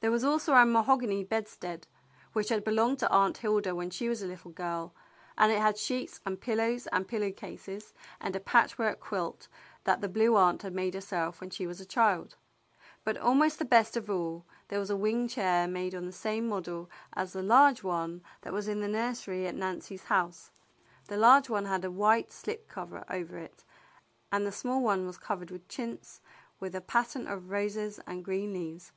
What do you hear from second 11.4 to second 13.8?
when she was a child; but almost the